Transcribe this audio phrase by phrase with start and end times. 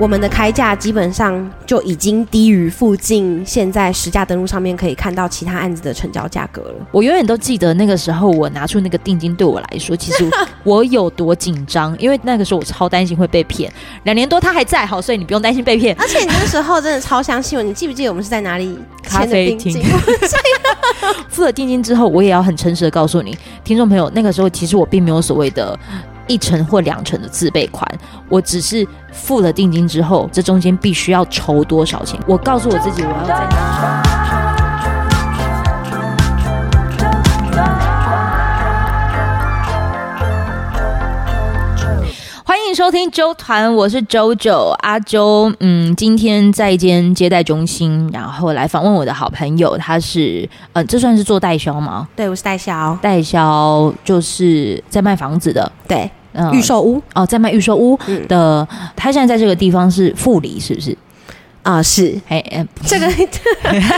[0.00, 6.74] 我们的开价基本上就已经低于附近现在实价登录上面可以看到其他案子的成交价格了。
[6.90, 10.26] 我永远都记得那个时候，我拿出那个定金，对我来说，其实
[10.64, 13.70] 我有多紧张，因为那个时候我超担心会被骗。
[14.04, 15.94] 两年多他还在，好，所以你不用担心被骗。
[16.00, 19.82] 而且你那时候真的超相信我，你记不记得我们是在哪里签的定金？
[21.28, 25.78] 付了定金之后，我也要很诚实的告诉你，听众朋友，那个时候其实我并没有所谓的。
[26.30, 27.84] 一成或两成的自备款，
[28.28, 32.20] 我只是付了定金之后，这中间必须要筹多少钱？
[32.24, 33.50] 我告诉我自己，我要在哪
[42.44, 45.52] 欢迎收听周团，我是 JoJo 阿周。
[45.58, 52.06] 嗯，今天在一间接待中心，然后来访问我的好朋友，他是呃，这算是做代销吗？
[52.14, 56.08] 对，我是代销，代销就是在卖房子的，对。
[56.32, 57.98] 嗯，预售屋哦，在卖预售屋
[58.28, 60.96] 的，嗯、他现在在这个地方是富里，是不是？
[61.62, 63.06] 啊、呃，是，哎哎，这个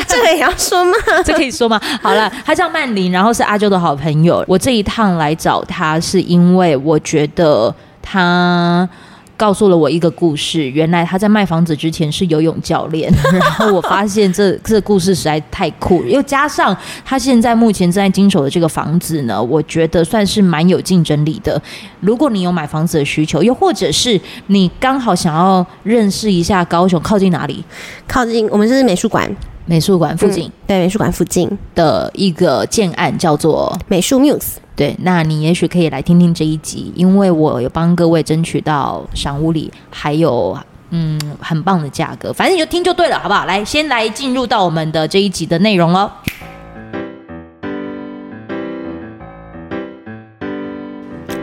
[0.08, 0.92] 这个也要说吗？
[1.24, 1.80] 这可以说吗？
[2.02, 4.44] 好了，他叫曼玲，然后是阿啾的好朋友。
[4.48, 8.88] 我这一趟来找他，是因为我觉得他。
[9.36, 21.60] 告诉了我一个故事，原来他在卖房子之前是游泳教练， 然后我发现这这故事实在太酷，又加上他现在目前正在经手的这个房子呢，我觉得算是蛮有竞争力的。
[22.00, 27.64] 如果你有买房子的需求，又或者是你刚好想要认识一下高雄靠近哪里？
[28.06, 29.28] 靠近我们这是美术馆，
[29.66, 34.54] 美术馆附近，嗯、对，美术馆附近的一个建案叫做美术 Muse。
[34.74, 40.58] 对，那你也许可以来听听这一集，因为我有帮各位争取到赏屋里，还有
[40.90, 43.44] 嗯很棒的价格，反正你就听就对了，好不好？
[43.44, 46.10] 来，先来进入到我们的这一集的内容哦。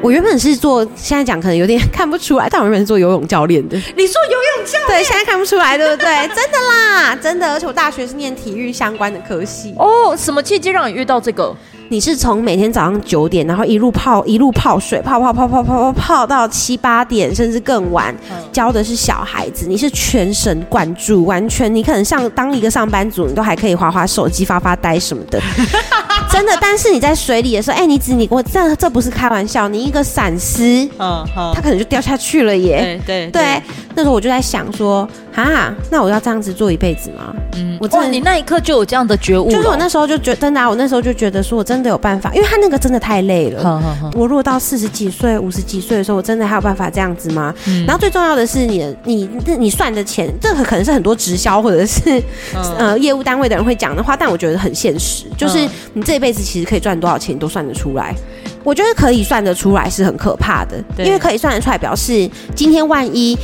[0.02, 3.76] 我原本是做，现在讲可能有点 看不出来，但我原本是做游泳教练的。
[3.98, 5.00] 你说游泳教练？
[5.00, 6.08] 对，现在看不出来，对不对？
[6.34, 9.74] 真的啦，真的，而且我大学是念体育相关的科系。
[9.78, 11.54] 哦，什么契机让你遇到这个？
[11.92, 18.16] 你是从每天早上九点，然后一路泡一路泡水，泡泡泡泡泡泡泡到七八点，甚至更晚。
[18.52, 25.42] 教的是小孩子，你是全神贯注，完全你可能像当一个上班族，你都还可以划划手机、发发呆什么的。
[26.32, 33.02] 真的，但是你在水里的时候，哎、欸，你只你我这这不是开玩笑，你一个闪失，嗯，他可能就掉下去了耶。
[33.06, 33.64] 对对对，
[33.96, 37.34] 那时候我就在想说，哈，那我要这样子做一辈子吗？
[37.56, 43.82] 嗯，我真的，你那一刻就有这样的觉悟，就是我那时候就觉得，真的、啊，我那时候就觉得说我真的有办法，因为他那个真的太累了。
[44.14, 47.52] 我如果到四十几岁、五十几岁的时候，我真的还有办法这样子吗？
[47.66, 52.22] 嗯、然后最重要的是你的，你你你算的钱，这个可能是很多直销或者是、
[52.54, 56.20] 嗯、呃业务单位的人会讲的话，但我觉得很现实，就是你这。
[56.20, 58.14] 一辈子其实可以赚多少钱，你都算得出来。
[58.62, 63.38] 我觉得可以算得出来是很可怕的，因为可以算得出来，表示今天万一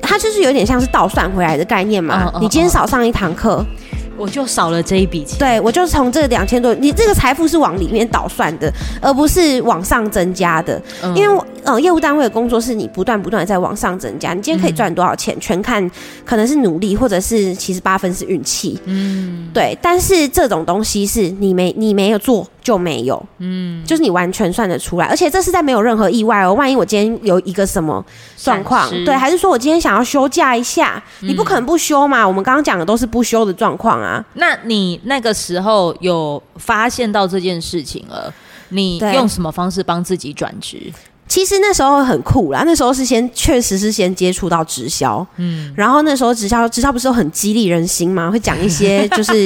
[0.00, 2.32] 它就是有点像是倒算回来的概念嘛。
[2.40, 3.62] 你今天少上一堂课。
[4.16, 10.80] 我就少了这一笔钱，对，我就从这两千多，你这个财富是往里面倒算的，而不是往上增加的。
[11.02, 15.90] 嗯、因为呃，业务单位的工作是你不断不断的在往上增加，你今天可以赚多少钱，嗯、全看
[16.24, 18.78] 可能是努力，或者是其实八分是运气。
[18.84, 19.76] 嗯，对。
[19.80, 26.52] 但是这种东西是你没你没有做就没有，嗯，就是你完全算得出来，而且这是在没有任何意外哦。
[26.52, 28.04] 万一我今天有一个什么
[28.36, 32.26] 状况，对，还是说我今天想要休假一下，嗯、你不可能不休嘛？
[32.28, 33.94] 我们刚刚讲的都是不休的状况。
[34.03, 34.03] 啊，
[34.34, 38.32] 那你那个时候有发现到这件事情了？
[38.70, 40.92] 你用什么方式帮自己转职？
[41.26, 48.30] 其实那时候很酷啦，那时候是先确实是先接触到直销，嗯，然后那时候直销直销不是都很激励人心吗？
[48.30, 49.42] 会讲一些 就是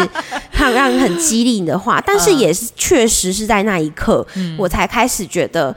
[0.51, 5.75] 让让人很激励你的话，但是也是确实是在那一刻，嗯，我才开始觉得，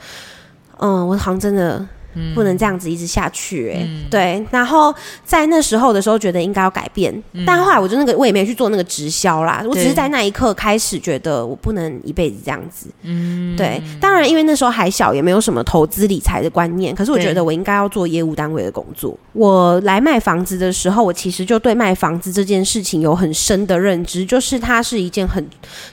[0.80, 1.86] 嗯，我好像真的。
[2.34, 4.46] 不能这样子一直下去，欸，哎，嗯，对。
[4.52, 13.82] 然后在那时候的时候，觉得应该要改变，嗯，但后来我就那个我也没去做那个直销啦，我只是在那一刻开始觉得我不能一辈子这样子，嗯，对。
[14.00, 19.18] 当然，因为那时候还小，也没有什么投资理财的观念，可是我觉得我应该要做业务单位的工作。
[19.34, 25.46] 我来卖房子的时候，我其实就对卖房子这件事情有很深的认知，就是它是一件很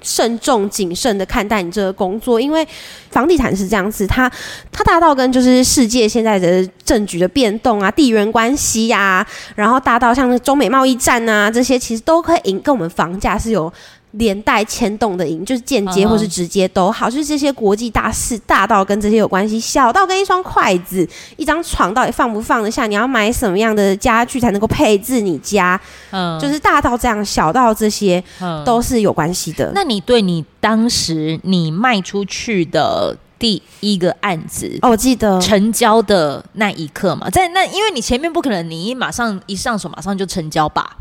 [0.02, 2.66] 慎重谨慎的看待你这个工作，因为
[3.10, 4.30] 房地产是这样子，它
[4.72, 6.08] 它大到跟就是世界。
[6.08, 13.70] 现在的政局的变动啊，地缘关系呀、然后大到像中美贸易战啊，这些其实都可以引跟我们房价是有
[14.12, 21.06] 连带牵动的，引就是间接或是直接都好，就是这些国际大事，大到跟这些有关系，小到跟一双筷子、
[21.36, 28.22] 一张床到底放不放得下，你要买什么样的家具才能够配置你家，嗯，就是大到这样，小到这些，
[28.64, 29.72] 都是有关系的。
[29.74, 33.16] 那你对你当时你卖出去的？
[33.40, 40.96] 第一个案子哦，我记得成交的那一刻嘛，在那，因为你前面不可能，你一马上一上手马上就成交吧？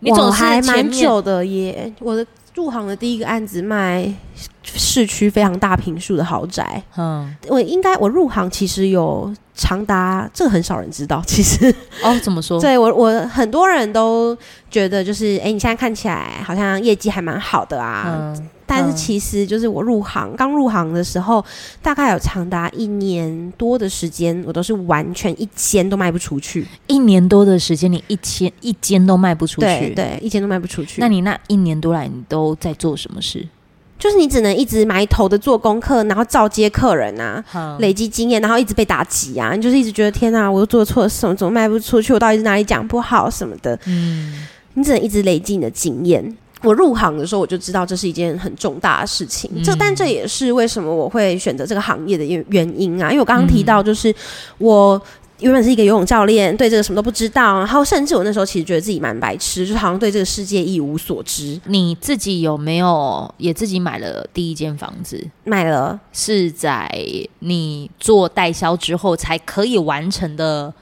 [0.00, 1.92] 你总是还蛮久的耶。
[2.00, 4.12] 我的入行的第一个案子卖
[4.62, 12.58] 市区非常大平数的豪宅，嗯，我应该我入行其实有长达这个很少人知道，其实哦，怎么说？
[12.62, 14.36] 对我我很多人都
[14.70, 18.04] 觉得就是哎，你现在看起来好像业绩还蛮好的啊。
[18.36, 21.44] 嗯但是其实就是我入行刚入行的时候，
[21.82, 26.64] 大概有长达一年多的时间，我都是完全一间都卖不出去。
[26.86, 31.00] 一年多的时间，你一千一间都卖不出去，对对，一间都卖不出去。
[31.00, 33.44] 那你那一年多来，你都在做什么事？
[33.98, 37.44] 就是你只能一直埋头的做功课，然后照接客人啊，
[37.80, 42.12] 累积经验，然后一直被打击啊，你就是一直觉得天哪，我又做错了什么，怎么卖不出去？
[42.14, 43.78] 我到底是哪里讲不好什么的？
[43.84, 46.34] 嗯，你只能一直累积你的经验。
[46.62, 49.50] 我入行的时候，我就知道这是一件很重大的事情。
[49.62, 53.10] 这，但这也是为什么我会选择这个行业的原原因啊。
[53.10, 54.14] 因为我刚刚提到，就是
[54.58, 55.00] 我
[55.38, 61.58] 原本是一个游泳教练，对这个什么都不知道，然后甚至我那时候其实觉得自己蛮白痴，就是好像对这个世界一无所知。
[61.64, 65.26] 你自己有没有也自己买了第一间房子？
[65.44, 66.90] 买了，是在
[67.38, 70.72] 你做代销之后才可以完成的。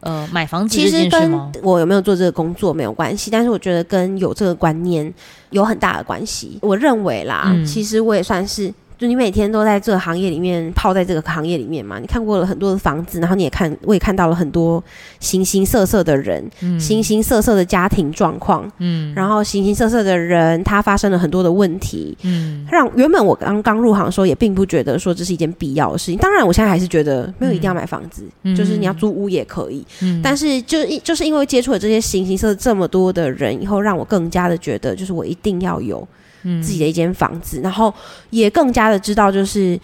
[0.00, 1.32] 呃，买房子其实跟
[1.62, 5.12] 我有没有做这个工作没有关系，但是我觉得跟有这个观念
[5.50, 6.58] 有很大的关系。
[6.62, 8.72] 我认为啦，嗯、其实我也算是。
[9.00, 11.98] 就你每天都在这个行业里面泡在这个行业里面嘛？
[11.98, 14.84] 你看过了很多的房子，然后你也看，我也看到了很多
[15.20, 26.18] 形形色色的人，嗯、形形色色的家庭状况，嗯，然后形形色色的人，他发生了很多的问题，嗯，让原本我刚刚入行的时候也并不觉得说这是一件必要的事情。
[26.18, 36.06] 当然，我现在还是觉得没有一定要买房子，嗯、就是你要租屋也可以，嗯，但是就就是因为接触了这些形形色色这么多的人以后，让我更加的觉得，就是我一定要有。
[36.42, 37.92] 自己的一间房子，然后
[38.30, 39.78] 也更加的知道，就是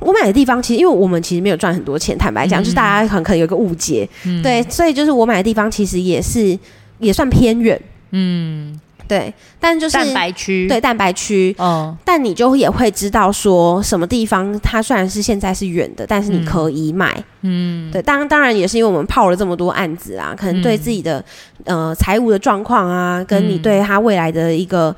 [0.00, 6.58] 我买的地方，其实因为我们其实没有赚很多钱，坦白讲，就是大家很可能有个误解，嗯、对，所以就是我买的地方其实也是
[6.98, 7.80] 也算偏远，
[8.10, 21.24] 嗯，对，但就是蛋白区，对，蛋白区，哦，但你就也会知道说什么地方它虽然是现在是远的，但是你可以买，嗯，对，当然当然也是因为我们泡了这么多案子啊，可能对自己的
[21.64, 24.94] 呃财务的状况啊，跟你对他未来的一个。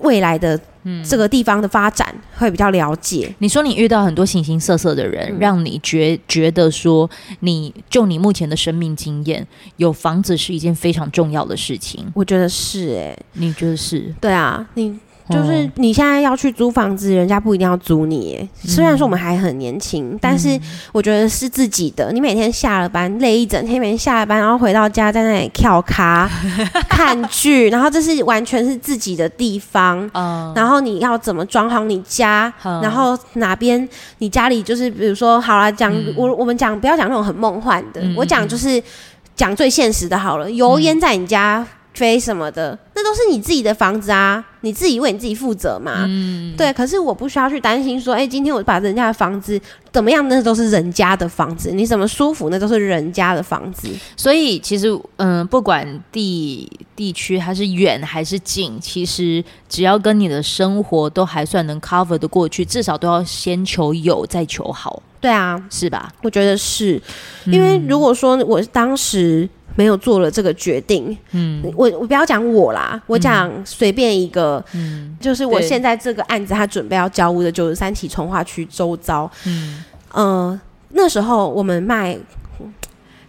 [0.00, 0.60] 未来的
[1.08, 3.26] 这个地方的发展会比较了解。
[3.28, 7.08] 嗯、你说你遇到很多形形色色的人，嗯、让你觉觉得说，
[7.40, 12.10] 你就你目前的生命经验，有房子是一件非常重要的事情。
[12.14, 14.14] 我觉得是哎、欸，你觉得是？
[14.20, 14.98] 对啊，你。
[15.30, 18.48] 就是你现在要去租房子，人家不一定要租你。
[18.64, 20.58] 虽然说我们还很年轻，但是
[20.92, 22.12] 我觉得是自己的。
[22.12, 26.28] 你每天下了班累一整天，每天下了班然后回到家在那里跳咖
[26.88, 30.10] 看剧，然后这是完全是自己的地方。
[30.54, 32.52] 然后你要怎么装好你家？
[32.62, 33.88] 然后哪边
[34.18, 38.82] 你家里就是比如说好了，讲我我们讲不要讲那种很梦幻的，我讲就是
[39.36, 40.50] 讲最现实的好了。
[40.50, 44.44] 油烟在你家飞什么的，那都是你自己的房子啊。
[44.62, 46.04] 你自己为你自己负责嘛？
[46.06, 46.70] 嗯，对。
[46.74, 49.58] 可是我不需要去担心说，哎、欸，今天我把人家的房子
[49.90, 50.26] 怎么样？
[50.28, 53.88] 那都是人家的房子，你怎么舒服，那都是人家的房子。
[54.18, 65.02] 所以其实，嗯、呃，不管地地区还是远还是近，其实只要跟你的生活都还算能 cover 的过去，至少都要先求有，再求好。
[65.22, 66.12] 对啊，是吧？
[66.22, 67.00] 我觉得是，
[67.46, 69.48] 因为如果说我当时。
[69.76, 82.18] 没有做了这个决定，嗯，我我不要讲我啦，我讲随便一个，嗯，就是我现在这个案子，他准备要交屋的九十三期从化区周遭，嗯，呃，那时候我们卖，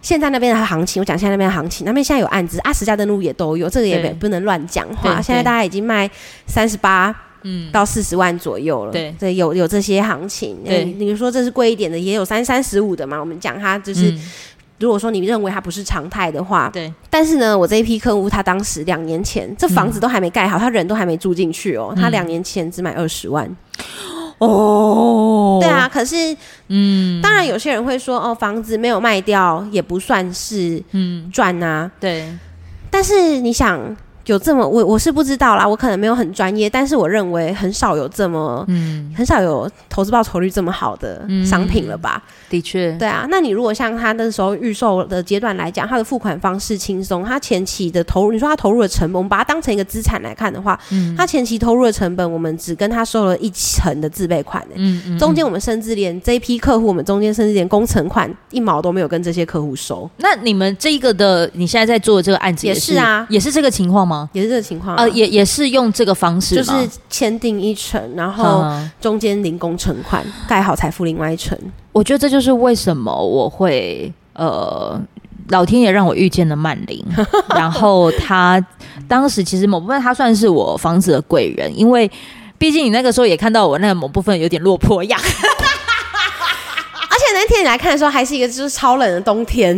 [0.02, 5.22] 现在那边的行情，我讲现在那边的行情，那边现在有案子啊，实价登录也都有，这个也不能乱讲话。
[5.22, 6.10] 现在大家已经卖
[6.46, 7.14] 三十八，
[7.44, 14.12] 嗯，到四十万左右了，对，对，有有这些行情，对，你说这是贵一点的，也有三三十五的嘛，我们讲它就是。
[14.82, 16.92] 如果说你认为它不是常态的话，对。
[17.08, 21.94] 但是呢，我这一批客户，他当时两年前，这房子都还没盖好，他人都还没住进去哦。
[21.96, 23.48] 他两年前只买二十万。
[24.38, 25.58] 哦。
[25.62, 26.36] 对啊，可是，
[26.66, 31.90] 嗯，当然有些人会说，哦，房子没有卖掉也不算是嗯赚啊。
[32.00, 32.26] 对。
[32.90, 33.96] 但是你想。
[34.26, 42.22] 有这么我我是不知道啦，我可能没有很专业，但是我认为很少有这么嗯很少有投资报酬率这么好的商品了吧？
[42.24, 43.26] 嗯、的确，对啊。
[43.28, 60.08] 那你如果像他那时候预售的阶段来讲，他的付款方式轻松，他前期的投入，你说他投入的成本，我们把它当成一个资产来看的话，嗯，他前期投入的成本，我们只跟他收了一成的自备款，欸，嗯，嗯，嗯，中间我们甚至连这一批客户，我们中间甚至连工程款一毛都没有跟这些客户收。
[60.18, 64.11] 那你们这一个的，你现在在做的这个案子也是，也是啊，也是这个情况吗？
[64.12, 64.28] 吗？
[64.32, 66.70] 也是这个情况、啊，呃，也也是用这个方式，就是
[67.08, 68.64] 签订一层，然后
[69.00, 71.58] 中间零工程款，盖、嗯、好才付另外一层。
[71.92, 75.00] 我觉得这就是为什么我会呃，
[75.48, 77.04] 老天爷让我遇见了曼玲，
[77.56, 78.62] 然后他
[79.08, 82.10] 当时其实某部分他算是我房子的贵人，因为
[82.58, 85.18] 毕竟你那个时候也看到我那个某部分有点落魄样。
[87.12, 89.76] 而且那天你来看的时候，还是一个就是超冷的冬天，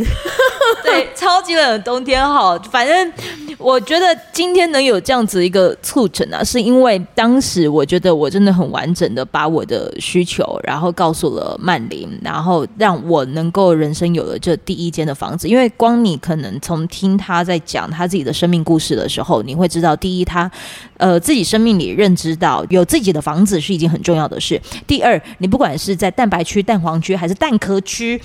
[0.82, 2.26] 对，超级冷的冬天。
[2.26, 3.12] 好，反正
[3.58, 15.48] 我觉得今天能有这样子一个促成啊，是因为当时我觉得我真的很完整的把我的需求，然后告诉了曼玲，然后让我能够人生有了这第一间的房子。
[15.48, 20.50] 因为光你可能从听他在讲他自己的生命故事的时候，你会知道，第一，他
[20.96, 28.20] 呃自己生命里认知到有自己的房子是一件很重要的事；第二，你不管是在蛋白区、蛋黄区还是蛋壳区。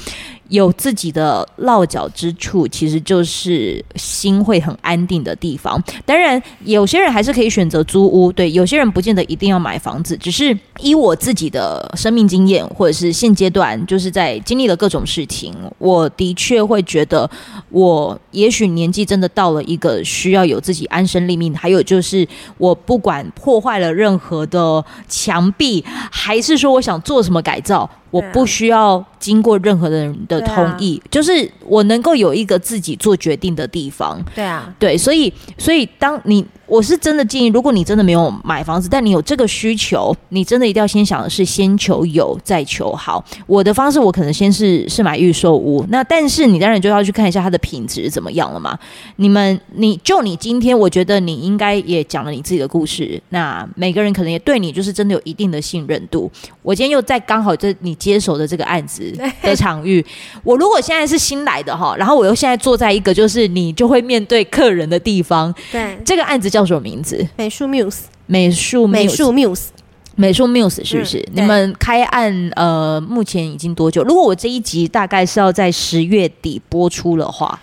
[0.49, 5.81] 有自己的落脚之处，其实就是心会很安定的地方。
[6.05, 10.17] 当然，有些人还是可以选择租屋，对，有些人不见得一定要买房子。
[10.17, 17.29] 只是以我自己的生命经验，或者是现阶段，就是在经历了各种事情，我的确会觉得，
[17.69, 21.55] 我也许年纪真的到了一个需要有自己安身立命。
[21.55, 22.27] 还有就是，
[22.57, 27.89] 我不管破坏了任何的墙壁，还是说我想做什么改造。
[28.11, 34.19] 我不需要经过任何人的同意，啊、就是我能够有一个自己做决定的地方。
[34.35, 36.45] 对啊，对，所以，所以当你。
[36.69, 43.23] 我是真的建议，如果你真的没有买房子，但你有这个需求，你真的一定要先想的是先求有，再求好。
[43.47, 48.77] 我的方式，我可能先是是买预售屋，那但是你当然就要去看一下它的品质怎么样了嘛。
[49.15, 56.31] 你们，你就你今天，我觉得你应该也讲了你自己的故事，那每个人可能也对你就是真的有一定的信任度。
[56.61, 59.11] 我今天又在刚好这你接手的这个案子
[59.41, 60.05] 的场域，
[60.43, 66.58] 我如果现在是新来的哈，然后我又现在坐在一个就是你就会面对客人的地方，对，这个案子叫。
[66.59, 67.27] 叫什么名字？
[67.37, 69.67] 美术 Muse，美术美术 Muse，
[70.15, 71.19] 美术 Muse 是不是？
[71.19, 74.03] 嗯、你们开案呃，目前已经多久？
[74.03, 77.59] 如果我这一集大概是要在十月底播出的话，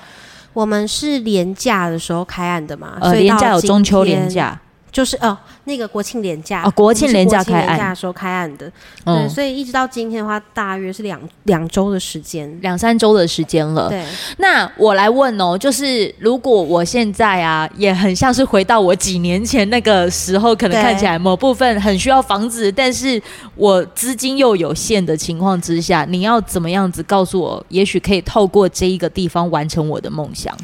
[0.52, 2.96] 我们是连假的时候开案的嘛？
[3.00, 4.58] 呃，连假有中秋连假。
[4.96, 7.90] 就是哦，那个国庆连假哦，国庆连假开案。
[7.90, 8.72] 的时候开案的，
[9.04, 13.90] 对，所以一直到今天的话，大约是两两周的时间，两三周的时间了。
[13.90, 14.02] 对，
[14.38, 23.22] 那我来问哦，就是如果我现在啊，也很像是回到我几年前那个时候，可能看起来某部分很需要房子，但是
[23.54, 30.56] 我资金又有限的情况之下，你要怎么样子告诉我，也许可以透过这一个地方完成我的梦想？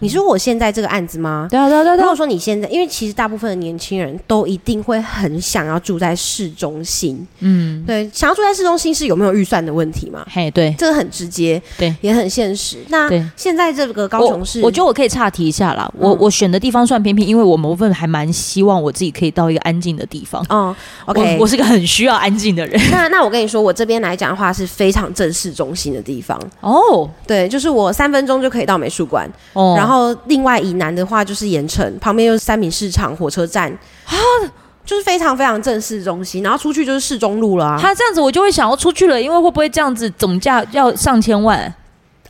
[0.00, 1.48] 你说我现在这个案子吗？
[1.50, 1.96] 对啊，对啊，对啊。
[1.96, 10.24] 如果说你现在，因为其实大部分的年轻人都一定会很想要住在市中心，嗯，对，想要住在市中心是有没有预算的问题嘛？
[10.30, 12.78] 嘿，对，这个很直接，对，也很现实。
[12.88, 15.90] 那现在这个高雄市，我觉得我可以岔题一下啦。
[15.98, 20.44] 我我选的地方算偏僻，因为我某部分还蛮希望我自己可以到一个安静的地方。
[20.48, 20.74] 哦
[21.06, 22.80] ，OK，我，我是个很需要安静的人。
[22.90, 26.38] 那那我跟你说，我这边来讲的话是非常正市中心的地方。
[26.60, 29.28] 哦，对，就是我三分钟就可以到美术馆。
[29.52, 29.87] 哦，然后
[30.26, 30.58] 另外。
[30.58, 33.70] 以南的话就是盐城，旁边又是三明市场、火车站
[34.06, 34.16] 啊，
[34.84, 36.42] 就是非常非常正市中心。
[36.42, 37.78] 然后出去就是市中路了啊。
[37.80, 41.72] 他这样子我就会想要出去了，因为会不会这样子总价要上千万？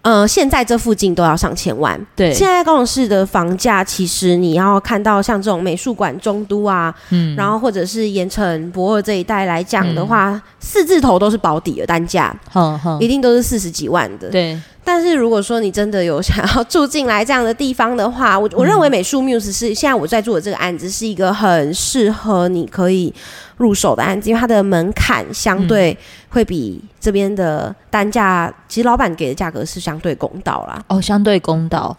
[0.03, 1.99] 呃，现在这附近都要上千万。
[2.15, 14.29] 对，现在高雄市的房价其实你要看到像这种美术馆、中都啊，嗯，然后或者是盐城、博尔这一带来讲的话，嗯、四字头都是保底的单价，嗯嗯，一定都是四十几万的。
[14.29, 14.61] 对。
[14.91, 23.13] 但是如果说你真的有想要住进来这样的地方的话，我我认为美术 Muse 是现在我在做的这个案子是一个很适合你可以
[23.59, 25.95] 入手的案子，因为它的门槛相对
[26.31, 30.83] 会比这边的单价，其实老板给的价格是相对公道啦。
[30.89, 31.95] 哦，相对公道。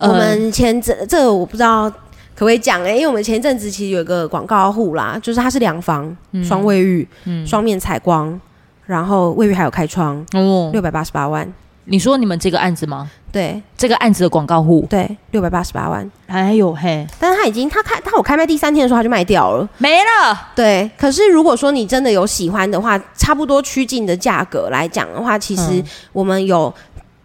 [0.00, 8.40] 我们前阵这个我不知道可不可以讲哎，因为我们前阵子其实有一个广告户啦，就是它是两房双卫浴，嗯，双面采光，
[8.86, 11.46] 然后卫浴还有开窗，哦，六百八十八万。
[11.90, 13.10] 你说你们这个案子吗？
[13.32, 16.10] 对，这个案子的广告户，对，六百八十八万。
[16.26, 17.06] 哎呦嘿！
[17.18, 20.48] 但是他已经他开他我开卖第三天的时候他就卖掉了，没了。
[20.54, 26.72] 对，可是如果说你真的有喜欢的话，差不多趋近的价格来讲的话，其实我们有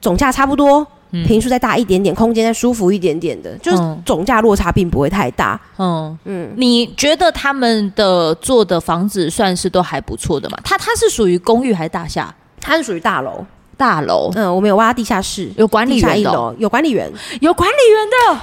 [0.02, 0.86] 总价差不多，
[1.26, 5.60] 平数再大一点点，空间再舒服一点点的，就是总价落差并不会太大。
[5.78, 10.58] 嗯嗯，你觉得他们的做的房子算是都还不错的吗？
[10.64, 12.34] 它它是属于公寓还是大厦？
[12.60, 13.46] 它是属于大楼。
[13.84, 17.12] 大楼，嗯，我们有挖地下室，有管理员的，有管理员，
[17.42, 18.42] 有管理员的，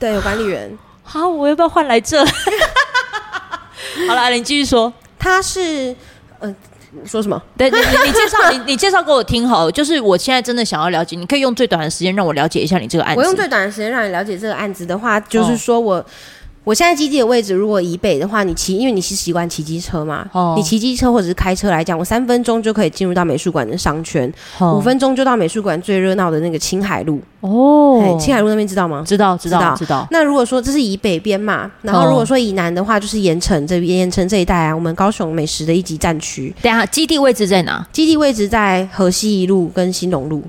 [0.00, 0.78] 对，有管理员。
[1.02, 2.24] 好，我要不要换来这？
[4.08, 4.90] 好了，你继续说。
[5.18, 5.94] 他是，
[6.40, 6.56] 嗯、
[6.94, 7.38] 呃，说什么？
[7.54, 13.20] 对，你你你介绍你你介绍给我听好了，就是我现在真的想要了解，你可以用最短的时间让我了解一下你这个案子。
[13.20, 15.96] 我用最短的时间让你了解这个案子的话，就是说我。
[15.96, 16.04] 哦
[16.68, 28.18] 我现在基地的位置，如果以北的话，你骑，因为你是习惯骑机车嘛，哦、你骑机车或者是开车来讲，我三分钟就可以进入到美术馆的商圈，哦、五分钟就到美术馆最热闹的那个青海路哦。
[28.20, 29.02] 青海路那边知道吗？
[29.06, 29.76] 知道，知道，知道。
[29.78, 36.54] 知道那如果说这是以北边嘛，然后如果说以南的话，就是盐城这边，盐城这一带啊，我们高雄美食的一级战区。
[36.60, 37.82] 等下，基地位置在哪？
[37.90, 40.42] 基地位置在河西一路跟新隆路。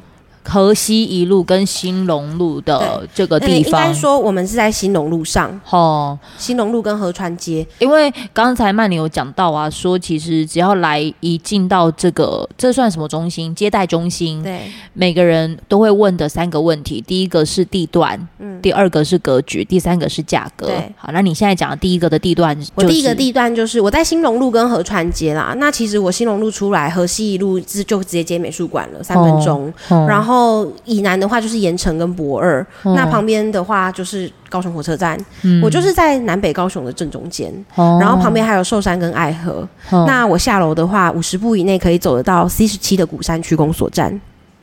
[0.49, 5.59] 河西一路跟兴隆路的这个地方，应该说我们是在兴隆路上。
[5.69, 13.53] 哦，兴隆路跟河川街，因为刚才曼妮有讲到啊，说其实只要来一进到这个，这算什么中心？
[13.53, 14.41] 接待中心。
[14.41, 14.61] 对，
[14.93, 20.65] 每个人都会问的三个问题，第一个是地段，嗯，第二个是格局，第三个是价格。
[20.65, 25.53] 对，好，那你现在讲的第一个的地段，我第一个地段就是我在兴隆路跟河川街啦。
[25.57, 29.71] 那其实我兴隆路出来，河西一路就就直接接美术馆了，三分钟。
[29.89, 30.38] 哦，然后。
[30.39, 35.19] 然后以南的话就是盐城跟博二，哦、那旁边的话就是高雄火车站。
[35.41, 39.67] 嗯、我就是在南北高雄的正中间，哦、然后旁边还有寿山跟爱河。
[39.89, 44.19] 哦、那我下楼的话，五十步以内可以走得到 C 十七的鼓山区公所站。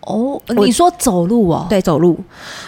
[0.06, 1.66] 哦，你说走路哦？
[1.68, 2.16] 对，走路。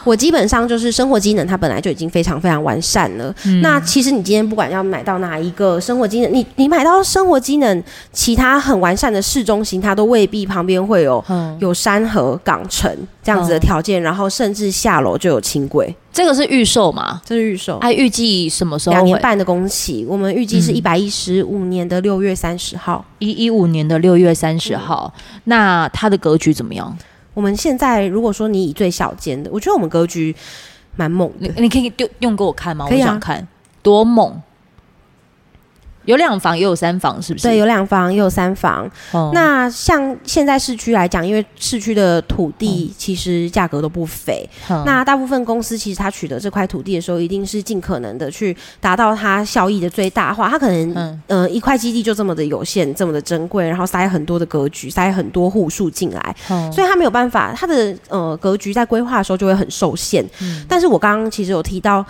[0.03, 3.33] 我基本上就是生活机能，它本来就已经非常非常完善了。
[3.47, 12.93] 嗯、那其实你今天不管要买到哪一个生活机能，你你买到生活机能，其他很完善的市中心，它都未必旁边会有、嗯、有山河港城
[13.23, 15.95] 这样子的条件，嗯、然后甚至下楼就有轻轨。
[16.13, 17.23] 这个是预售吗？
[17.25, 17.79] 这是预售。
[17.79, 18.97] 还预计什么时候？
[18.97, 23.05] 两年半的工期，我们预计是一百一十五年的六月三十号。
[23.21, 25.13] 一一五年的六月三十号。
[25.15, 26.97] 嗯、那它的格局怎么样？
[27.39, 30.35] 我们现在如果说你以最小间的，我觉得我们格局
[30.97, 32.85] 蛮猛的，你可以丢用给我看吗？
[32.89, 33.47] 可以啊，我想看
[33.81, 34.43] 多猛。
[36.09, 37.47] 有两房也有三房，是不是？
[37.49, 38.91] 对，有两房也有三房。
[39.13, 44.49] 哦、那像现在市区来讲，因为市区的土地其实价格都不菲。
[44.69, 50.49] 哦、那大部分公司其实它取得这块土地的时候，一定是尽可能的去达到它效益的最大化。
[50.49, 60.25] 它可能嗯、呃、一块基地就这么的有限，这么的珍贵，然后塞很多的格局，塞很多户数进来，哦、所以它没有办法，它的呃格局在规划的时候就会很受限。
[60.41, 62.03] 嗯、但是我刚刚其实有提到。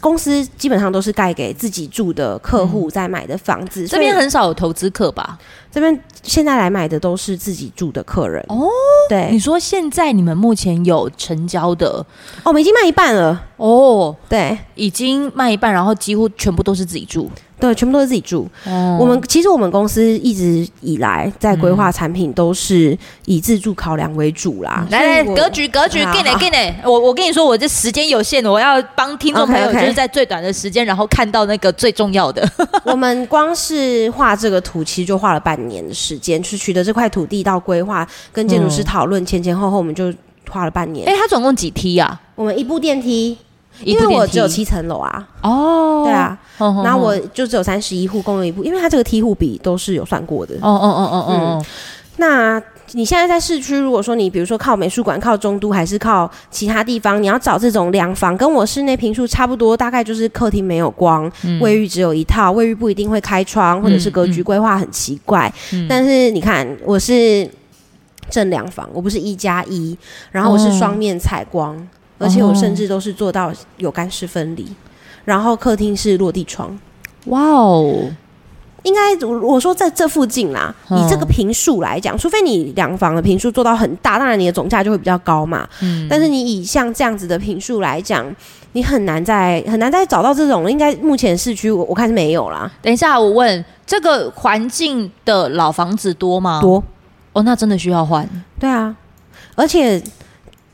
[0.00, 5.38] 公司基本上都是盖给自己住的客户在买的房子，嗯、这边很少有投资客吧？
[5.70, 8.68] 这边现在来买的都是自己住的客人哦。
[9.08, 12.06] 对，你说现在你们目前有成交的哦，
[12.44, 14.14] 我们已经卖一半了哦。
[14.28, 17.30] 对，已经卖一半，然后几乎全部都是自己住。
[17.64, 18.46] 对，全部都是自己住。
[18.66, 24.86] 哦、我们其实我们公司一直以来在规划产品都是以自助考量为主啦。
[24.90, 26.74] 来来，格局格局，给你给你。
[26.84, 32.46] 我我跟你说，我这时间有限，我要帮听众朋友就是在最短的时间，然后看到那个最重要的。
[32.84, 40.12] 我们光是画这个图，其实就画了半年的时间，去取得这块土地到规划，跟建筑师讨论，前前后后我们就
[40.50, 41.08] 花了半年。
[41.08, 42.20] 哎、欸，它总共几梯呀、啊？
[42.34, 43.38] 我们一部电梯。
[43.82, 50.54] 因为我只有七层楼啊，哦，对啊，然后我就只有三十一户共用一部，因为它这个梯户比都是有算过的。
[50.56, 51.66] 哦哦哦哦哦。
[52.16, 61.28] 那你现在在市区，如果说你比如说靠美术馆、靠中都，还是靠其他地方，你要找这种两房，跟我室内平数差不多，大概就是客厅没有光，
[61.60, 65.52] 卫浴只有一套，卫浴不一定会开窗，或者是格局规划很奇怪。
[65.88, 67.50] 但是你看，我是
[68.30, 69.98] 正两房，我不是一加一，
[70.30, 71.76] 然后我是双面采光。
[72.24, 74.74] 而且我甚至都是做到有干湿分离，哦、
[75.24, 76.76] 然后客厅是落地窗。
[77.26, 78.10] 哇哦，
[78.82, 85.66] 应该我说在这附近啦，嗯、以这个平数来讲，除非你两房的平数做到很大，当然你的总价就会比较高嘛。
[85.80, 88.26] 嗯，但是你以像这样子的平数来讲，
[88.72, 92.70] 你很难再很难再找到这种，应该目前市区我我看是没有啦。
[92.82, 96.60] 等一下，我问这个环境的老房子多吗？
[96.60, 96.82] 多
[97.32, 98.28] 哦，那真的需要换。
[98.58, 98.94] 对啊，
[99.54, 100.02] 而且。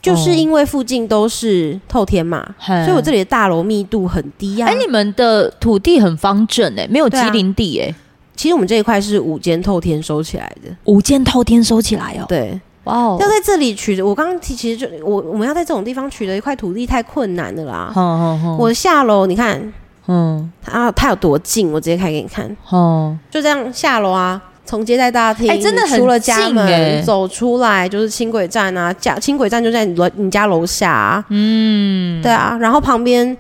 [0.01, 4.71] 就是因为附近都是透天嘛，哦、所以我这里的大楼密度很低呀、啊。
[4.71, 7.95] 哎，你们的土地很方正哎、欸，没有吉林地哎、欸。
[8.35, 12.25] 其实我们这一块是五间透天收起来的，五间透天收起来哦。
[12.27, 17.93] 对，哇哦，要在这里取得，我刚刚提，其实就我我们要在这种地方取得一块土地太困难了啦。
[17.95, 19.71] 哦哦哦、我下楼你看，
[20.07, 22.57] 嗯，它它有多近，我直接开给你看。
[22.71, 24.41] 哦，就这样下楼啊。
[24.71, 33.37] 从接待大厅，哎，真的很近，出了家门走出来就是轻轨站啊，家轻轨站就在你楼你家楼下啊，嗯，对啊，然后旁边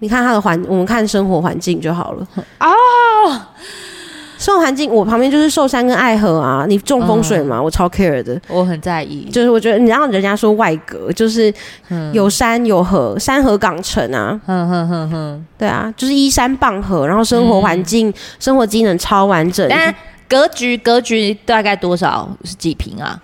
[0.00, 2.26] 你看它的环，我们看生活环境就好了。
[2.58, 2.66] 哦。
[4.38, 11.54] 生活环境，我旁边就是寿山跟爱河啊，你中风水嘛，嗯、我超 care 的，我很在意，就是我觉得你让人家说外隔，就是
[12.12, 19.68] 有山有河，山河港城啊，哼哼哼哼，对啊，就是依山傍河，然后生活环境、嗯、生活机能超完整。
[20.32, 22.26] 格局格局大概多少？
[22.42, 23.20] 是几平啊？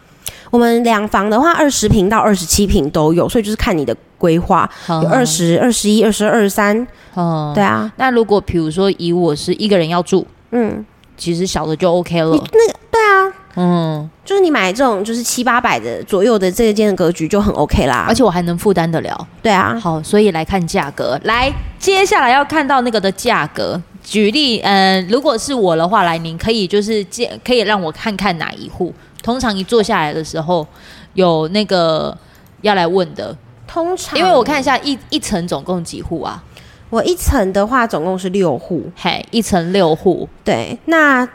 [0.50, 6.86] 我们两房的话，二十平到二十七平都有，所以就是看你的规划，有二十二十一、二十二、三。
[7.14, 7.90] 哦，对啊。
[7.96, 10.84] 那如果比如说以我是一个人要住，嗯，
[11.16, 12.30] 其实小的就 OK 了。
[12.30, 19.26] 那个对啊，嗯，就是你买这种就是七八百的左右的这一间的格局就很 OK 啦，而且我还能负担得了。
[19.42, 21.18] 对啊，好，所以来看价格。
[21.24, 23.80] 来，接下来要看到那个的价格。
[24.08, 28.92] 举例，嗯，如果是我的话，来，您可以就是见，可以让我看看哪一户。
[29.22, 30.66] 通常一坐下来的时候，
[31.12, 32.16] 有那个
[32.62, 33.36] 要来问的。
[33.66, 36.42] 通常，因为我看一下一一层总共几户啊？
[36.88, 40.26] 我一层的话总共是六户，嘿，一层六户。
[40.42, 41.28] 对，那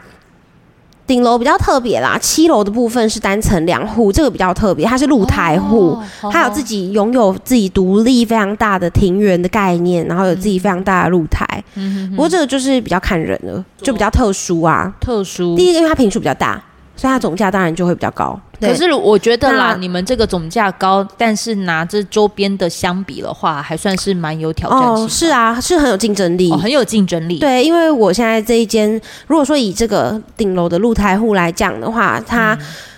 [1.06, 5.98] 顶楼比较特别啦，七楼的部分是单层两户，这个比较特别，它是露台户，
[6.32, 11.46] 它、哦、有自己拥有自己独立非常大的庭园的概念，然后有自己非常大的露台。
[11.74, 14.92] 嗯哼哼，不过这个就是比较看人了，就比较特殊啊。
[15.00, 15.54] 特殊。
[15.54, 16.62] 第一个，因为它坪数比较大。
[16.96, 18.38] 所以它总价当然就会比较高。
[18.60, 25.02] 可是我觉得啦，你们这个总价高，但是拿着周边的相比的话，还算是蛮有挑战性的。
[25.02, 27.38] 哦，是啊，是很有竞争力，哦，很有竞争力。
[27.38, 32.56] 对，因为我现在这一间，如果说以这个顶楼的露台户来讲的话，它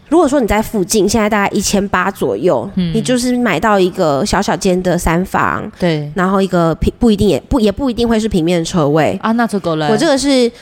[0.08, 10.52] 如果说你在附近，现在大概一千八左右，嗯，你就是买到一个小小间的三房，对，然后一个平不一定也不也不一定会是平面车位啊，那这个嘞，我这个是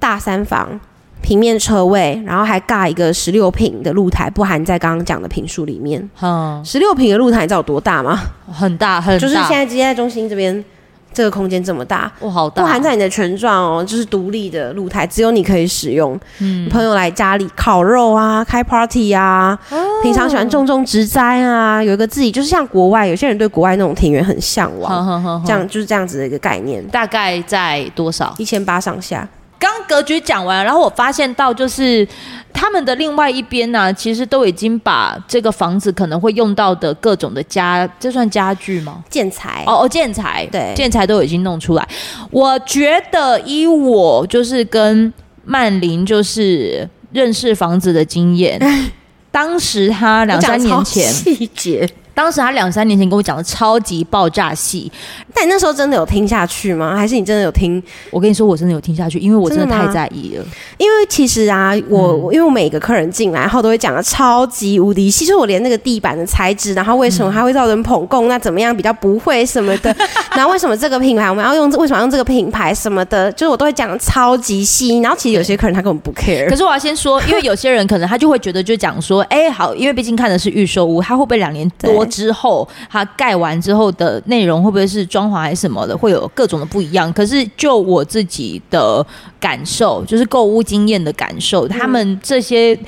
[0.00, 0.80] 大三房。
[1.20, 6.08] 平面车位，然后还尬一个十六平的露台，不含在刚刚讲的坪数里面。
[6.20, 8.18] 嗯，十六平的露台，你知道有多大吗？
[8.52, 9.18] 很大，很大。
[9.18, 10.64] 就是现在接在中心这边，
[11.12, 12.62] 这个空间这么大，哇，好大！
[12.62, 16.18] 不含在你的权状哦，就是独立的露台，只有你可以使用。
[16.38, 26.86] 嗯，朋友来家里烤肉啊，开 party 啊，哦、平常喜欢种种植栽啊，有一个自己，就是像国外有些人对国外那种庭园很向往，呵呵呵这样就是这样子的一个概念。
[26.88, 28.32] 大概在多少？
[28.38, 29.28] 一千八上下。
[29.58, 32.06] 刚格局讲完，然后我发现到就是
[32.52, 39.02] 他们的另外一边呢、啊，其实都已经把这个房子可能会用到的各种的家，这算家具吗？
[39.10, 41.88] 建材哦哦，建材对，建材都已经弄出来。
[42.30, 45.12] 我觉得以我就是跟
[45.44, 48.60] 曼玲就是认识房子的经验，
[49.32, 51.88] 当时他两三年前细节。
[52.14, 54.90] 当时他两三年前跟我讲的超级爆炸戏，
[55.38, 56.96] 但你那时候真的有听下去吗？
[56.96, 57.80] 还是你真的有听？
[58.10, 60.44] 我跟你说，我真的有听下去，因为我真的太在意了。
[60.78, 69.94] 因为其实啊，我、嗯、因为我每个客人进来后都会讲的超级无敌细，其实我连那个地板的材质，然后为什么它会造成捧共，那怎么样比较不会什么的，
[70.34, 74.98] 然后为什么这个品牌我们要用，为什么用这个品牌什么的，就是我都会讲的超级细。
[74.98, 76.48] 然后其实有些客人他根本不 care。
[76.48, 82.04] 可是我要先说，因为有些人可能他就会觉得就讲说，哎、欸，好，因为毕竟看的是预售屋，他会不会两年多？
[82.06, 87.12] 之后，他盖完之后的内容会不会是装潢还是什么的，会有各种的不一样。
[87.12, 89.04] 可是就我自己的
[89.38, 92.78] 感受，就是购物经验的感受，他们这些，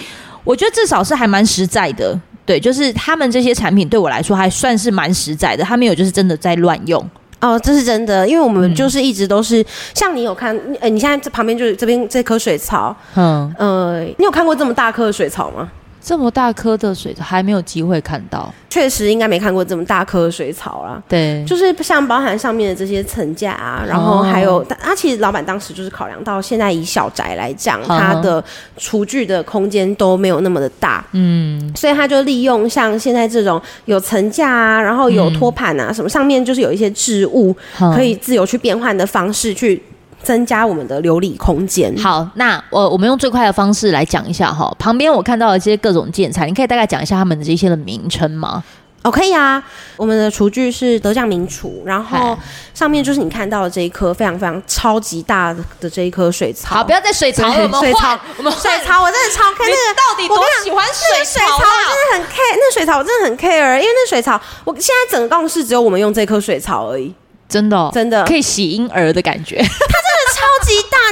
[0.44, 2.18] 我觉得至少是还蛮实在的。
[2.46, 7.00] 对，就是他们这些产品对我来说还算是蛮实在的，他没有就是真的在乱用。
[7.40, 15.70] 哦，这是真的，因为我们就是一直都是、嗯、像你有看，呃，你现在这旁边就是这边这棵水草，嗯，呃，你有看过这么大棵的水草吗？
[16.02, 21.02] 这么大颗的水草还没有机会看到，确实应该没看过这么大颗的水草啦。
[21.08, 28.42] 对，就是像包含上面的这些层架啊，然后还有他、哦、其实老板当时就是考量到现在以小宅来讲，它的
[28.76, 37.54] 厨具的空间都没有那么的大，嗯，所以他就利用像现在这种有层架啊，然后有托盘啊、嗯、什么，上面就是有一些置物
[37.94, 39.82] 可以自由去变换的方式去。
[40.22, 41.94] 增加我们的流理空间。
[41.96, 44.74] 好，那我我们用最快的方式来讲一下哈。
[44.78, 48.62] 旁边我看到了这些各种建材，你可以大概讲一下他们的这些的名称吗？
[49.02, 49.62] 哦，可以啊。
[49.96, 52.36] 我们的厨具是德将名厨，然后
[52.74, 56.76] 上面就是你看到的这一颗非常非常超级大的这一颗水槽。
[56.76, 67.10] 好，不要再水槽了，我们水槽，我们水槽，我真的超 care 那个到底多喜欢水槽，啊，我真的很 care 那水槽，我真的很 care，因为那水槽，我现在整个办公室只有我们用这颗水槽而已。
[67.48, 69.56] 真的，哦，真的可以洗婴儿的感觉。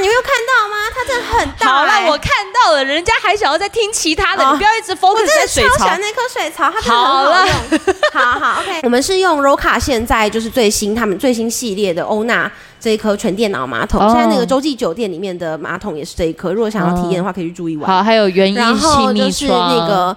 [0.00, 0.76] 你没有看到吗？
[0.94, 1.72] 它真的很大，欸。
[1.72, 5.68] 好了，我看到了，人家还想要再听其他的，哦，你不要一直 focus 在水槽。
[5.70, 7.94] 我真的超喜欢那颗水槽，它真的很好用。
[8.12, 8.80] 好，好好，OK。
[8.84, 12.50] 我们是用 Roca 现在就是最新他们最新系列的欧娜。
[12.80, 14.08] 这一颗全电脑马桶，oh.
[14.12, 16.52] 现在那个洲际酒店里面的马桶也是这一颗。
[16.52, 17.90] 如果想要体验的话，可以去住一晚。
[17.90, 20.16] 好，还有原因，然后就是那个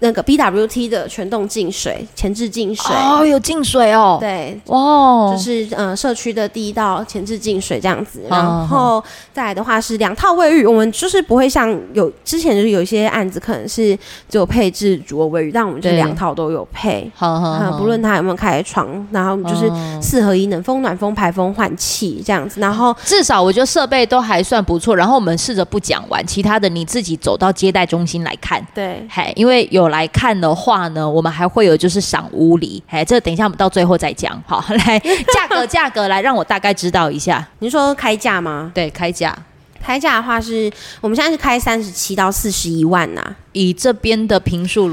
[0.00, 4.16] 那个 BWT 的全动净水前置净水哦，oh, 有净水哦。
[4.18, 8.22] 对，哦、oh.，就是呃社区的第一道前置净水这样子。
[8.30, 9.02] 然后
[9.34, 13.94] 再来的话是两套卫浴，我们就是不会像有之前就是有一些案子可能是
[14.28, 17.10] 只有配置主卧卫浴，但我们就两套都有配。
[17.14, 22.60] 好好，好，不论它有没有开窗，然后就是四合一，冷风、暖风、排风、换气这样子。
[22.60, 24.96] 然后至少我觉得设备都还算不错。
[24.96, 28.66] 然后我们试着不讲完，其他的你自己走到接待中心来看。
[28.74, 32.82] 对，嘿，因为有来看的话呢，我们还会有就是赏屋礼。
[32.88, 34.42] 哎，这个等一下我们到最后再讲。
[34.46, 37.46] 好， 来价格 价格来让我大概知道一下。
[37.58, 38.70] 你说开价吗？
[38.74, 39.36] 对，开价。
[39.82, 43.36] 开价的话是，我们现在是开三十七到四十一万呐、啊。
[43.52, 44.90] 以这边的平数，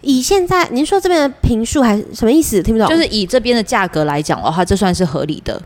[0.00, 2.62] 以现在您说这边的平数还是什么意思？
[2.62, 2.88] 听不懂？
[2.88, 5.60] 就是以这边的价格来讲的话，这算是合理的。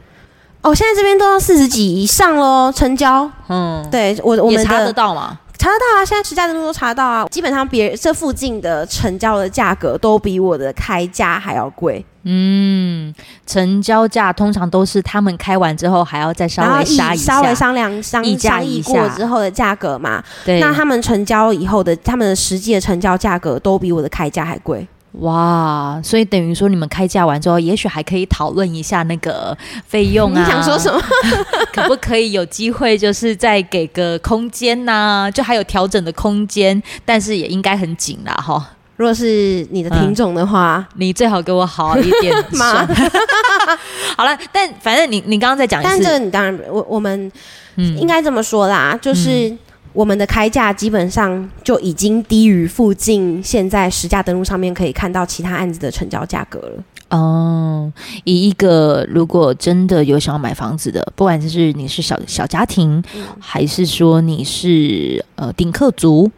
[0.61, 3.31] 哦，现在这边都要四十几以上喽，成交。
[3.49, 5.38] 嗯，对我我们也查得到吗？
[5.57, 7.27] 查得到啊，现在实价登录都查得到啊。
[7.31, 12.05] 基本上别这附近的成交的价格都比我的开价还要贵。
[12.27, 13.14] 嗯，
[13.47, 20.23] 成交价通常都是他们开完之后还要再稍微杀一下，稍微商量商议商议过之后的价格嘛。
[20.45, 24.87] 对，那他们成交以后的他们的实际的成交价格都比我的开价还贵。
[25.20, 30.40] 哇，所以等于说你们开价完之后，也许还可以讨论一下那个费用啊。
[30.40, 31.00] 你想说什么？
[31.72, 34.92] 可不可以有机会就是再给个空间呐、
[35.27, 35.31] 啊？
[35.31, 38.70] 就还有调整的空间，但是也应该很紧啦，哈。
[38.96, 42.87] 如果是你的品种的话，嗯、你最好给我好一点嘛。
[44.16, 47.31] 好了，但反正你你刚刚在讲，但这个你当然我我们
[47.77, 49.53] 应该这么说啦，嗯、就是
[49.94, 56.85] 我们的开价基本上就已经低于附近现在实价登录上面可以看到其他案子的成交价格了。
[57.09, 57.90] 哦，
[58.24, 66.30] 以一个如果真的有想要买房子的，不管是你是小小家庭，嗯、还是说你是呃顶客族。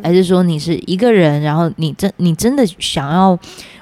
[0.00, 3.36] 还是说你是一个人，然后你真你真的想要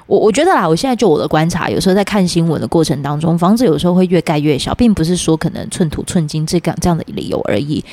[0.07, 0.17] 我？
[0.17, 7.85] 我觉得啦，我现在就我的观察，有时候在看新闻的过程当中，房子有时候会越盖越小，并不是说可能寸土寸金这个这样的理由而已。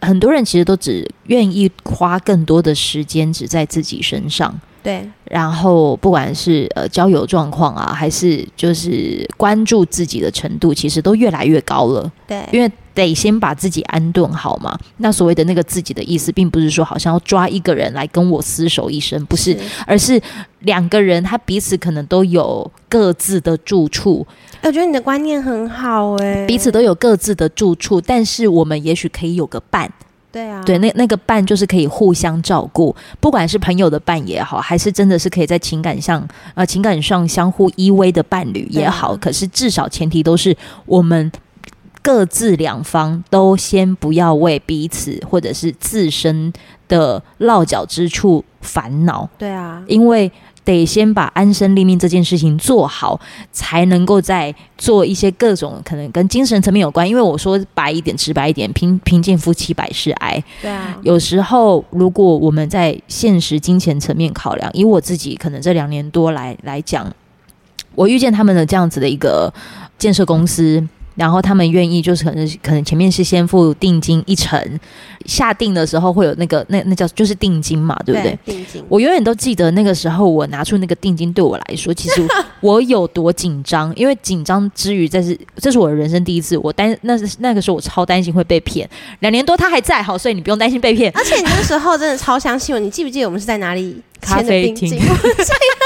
[0.00, 4.54] 很多人其实都只愿意花更多的时间只在自己身上。
[4.80, 12.10] 对，然后不管是呃交友状况啊，还是就是关注自己的程度，其实都越来越高了。
[12.26, 14.78] 对，因为得先把自己安顿好嘛。
[14.98, 20.18] 那所谓的那个自己的意思，并不是说好像要抓一个人来跟我厮守一生，不是，是而是
[20.60, 24.26] 两个人他彼此可能都有各自的住处。
[24.62, 29.90] 我觉得你的观念很好哎，彼此都有各自的住处，但是我们也许可以有个伴。
[30.30, 41.32] 对啊，对，那那个伴就是可以互相照顾，不管是朋友的伴也好，还是真的是可以在情感上呃情感上相互依偎的伴侣也好，可是至少前提都是我们
[42.02, 46.52] 各自两方都先不要为彼此或者是自身
[46.88, 49.26] 的落脚之处烦恼。
[49.38, 50.30] 对啊，因为。
[50.68, 53.18] 得先把安身立命这件事情做好，
[53.50, 57.08] 才能够再做一些各种可能跟精神层面有关。
[57.08, 60.44] 因为我说白一点、直白一点，贫贫贱夫妻百事哀。
[60.60, 67.10] 对啊，有时候如果我们在现实金钱层面考量，以我自己可能这两年多来来讲，
[67.94, 69.50] 我遇见他们的这样子的一个
[69.98, 70.86] 建设公司。
[71.18, 74.58] 然后他们愿意，就是可能可能前面是先付定金一成，
[75.26, 78.38] 下定的时候会有那个那那叫就是定金嘛，对不对？
[78.44, 78.84] 对，定金。
[78.88, 82.24] 我永远都记得那个时候，我拿出那个定金，对我来说， 其实
[82.60, 88.88] 我有多紧张，因为紧张之余，这是这是我的人生第一次，我担那是那个时候我超担心会被骗。
[89.18, 91.10] 两年多他还在，好，所以你不用担心被骗。
[91.16, 94.00] 而且你那时候真的超相信我，你记不记得我们是在哪里？
[94.20, 94.90] 咖啡厅，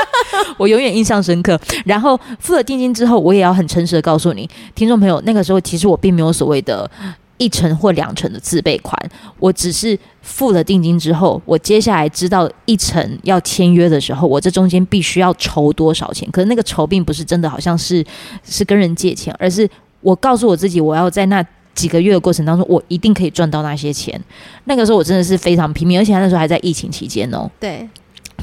[0.58, 1.58] 我永远印象深刻。
[1.84, 6.90] 然后付了定金之后，我也要很诚实的告诉你，听众朋友，那个时候其实我并没有所谓的
[7.38, 8.96] 一成或两成的自备款，
[9.38, 16.28] 我只是付了定金之后，我接下来知道一成要签约的时候，我这中间必须要筹多少钱。
[16.30, 18.04] 可是那个筹并不是真的，好像是
[18.44, 19.68] 是跟人借钱，而是
[20.00, 24.20] 我告诉我自己，我要在那几个月的过程当中，我一定可以赚到那些钱。
[24.64, 27.50] 那个时候我真的是非常拼命，而且那时候还在疫情期间哦。
[27.58, 27.88] 对。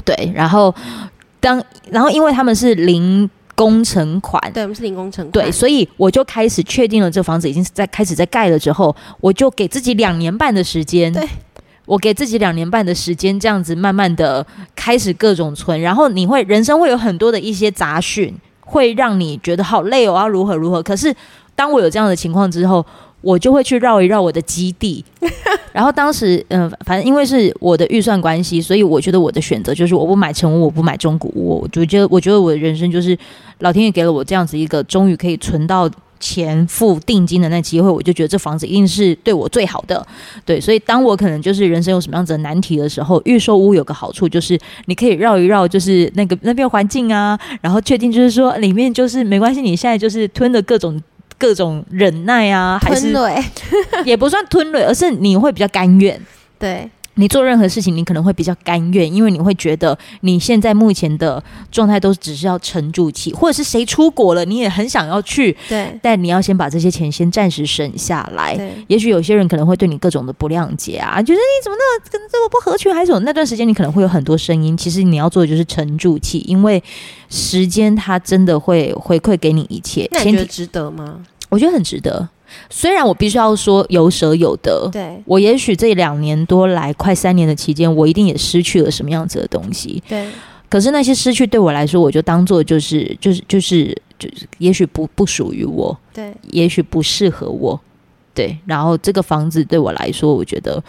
[0.02, 0.74] 对，然后
[1.40, 11.26] 当然后因为他们是零工程款，对，我们是零工程款，对，所以我就开始确定了这房子已经是在开始在盖了之后，我就给自己两年半的时间，对，
[11.86, 21.14] 我给自己两年半的时间，这样子慢慢的开始各种存，然后你会人生会有很多的一些杂讯，会让你觉得好累哦，要如何如何，可是
[21.54, 22.84] 当我有这样的情况之后。
[23.22, 25.04] 我就会去绕一绕我的基地，
[25.72, 31.60] 然后当时，嗯、呃，反正因为是我的预算关系，所以我觉得我的选择就是我不买成屋，我不买中古屋。
[31.60, 33.16] 我就觉得，我觉得我的人生就是
[33.58, 40.06] 老天爷给了我这样子一个终于可以存到钱付定金的那机会，我就觉得这房子一定是对我最好的。
[40.44, 51.00] 对，所以当我可能就是人生有什么样子的难题的时候，预售屋有个好处就是你可以绕一绕，就是那个那边环境啊，然后确定就是说里面就是没关系，你现在就是吞的各种。
[51.40, 53.12] 各种忍耐啊，还是
[54.04, 56.20] 也不算吞忍，而是你会比较甘愿。
[56.58, 56.88] 对。
[57.20, 68.56] 你做任何事情，你可能会比较甘愿，因为你会觉得你现在目前的状态都只是要沉住气，或者是谁出国了，你也很想要去，对，但你要先把这些钱先暂时省下来。
[68.56, 73.20] 对，也许有些人可能会对你各种的不谅解啊，觉得你怎么那么跟这么不合群，还是什么？
[73.20, 76.82] 那段时间你可能会有很多声音，其实你要做的就是沉住气，因为
[77.28, 80.08] 时间它真的会回馈给你一切。
[80.12, 81.20] 那你觉得值得吗？
[81.50, 82.26] 我觉得很值得。
[82.68, 90.26] 虽然我必须要说有舍有得，对，我也许这两年多来快三年的期间，我一定也失去了什么样子的东西，对。
[90.68, 97.80] 可是那些失去对我来说，我就当做就是就是就是就是，也许不不属于我，对，也许不适合我，
[98.34, 98.56] 对。
[98.66, 100.82] 然后这个房子对我来说，我觉得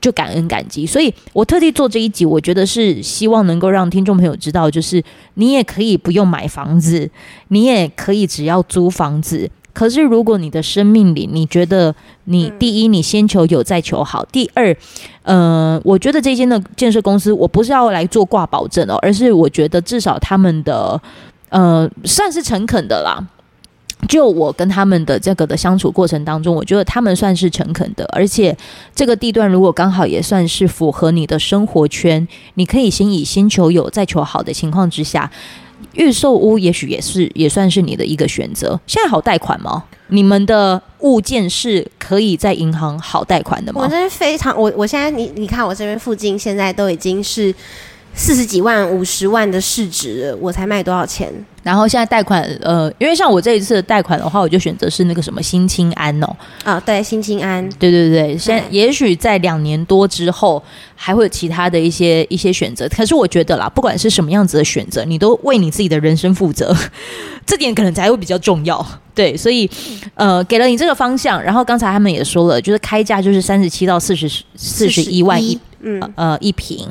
[0.00, 5.02] 就感恩感激，所以我特地做这一集，我觉得是希望能够让听众朋友知道，就是
[5.34, 7.08] 你也可以不用买房子，
[7.48, 9.50] 你也可以只要租房子。
[9.76, 14.74] 可是，如果你的生命里，你觉得你第一，你先求有，再求好；第二，
[15.22, 20.98] 呃，我觉得这间的建设公司，我不是要来做挂保证哦，而是我觉得至少他们的，
[21.50, 23.22] 呃，算是诚恳的啦。
[24.08, 28.56] 就我跟他们的这个的相处过程当中，我觉得他们算是诚恳的，而且
[28.94, 35.30] 这个地段如果刚好也算是符合你的生活圈，你可以先以先求有，再求好的情况之下。
[35.92, 38.78] 预售屋也许也是也算是你的一个选择。
[38.86, 39.84] 现在好贷款吗？
[40.08, 43.80] 你们的物件是可以在银行好贷款的吗？
[43.82, 47.52] 我这边非常，我我现在你你看我这边附近现在都已经是
[48.16, 51.30] 四十几万、五十万的市值，我才卖多少钱？
[51.62, 60.62] 然后现在贷款，呃，因为像我这一次的贷款的话，我就选择是那个什么新青安哦，啊，对，新青安，对对对，现在也许在两年多之后，
[60.94, 62.88] 还会有其他的一些一些选择。
[62.88, 66.74] 可是我觉得啦，不管是什么样子的选择，你都为你自己的人生负责，
[67.44, 68.84] 这点可能才会比较重要。
[69.12, 69.68] 对，所以
[70.14, 71.42] 呃，给了你这个方向。
[71.42, 76.86] 然后刚才他们也说了，就是开价就是三十七到四十四十一万一，嗯呃一坪，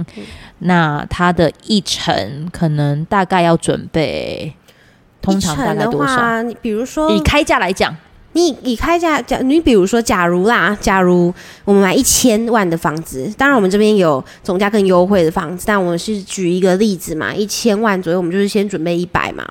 [0.59, 4.53] 那它的一成可能大概要准备。
[5.21, 6.43] 通常大概多少？
[6.43, 7.95] 你比如说，以开价来讲，
[8.33, 19.43] 你以开价讲，你比如说，假如啦，假如我们买一千万的房子，当然我们这边有总价更优惠的房子，但我们是举一个例子嘛，一千万左右，我们就是先准备一百嘛。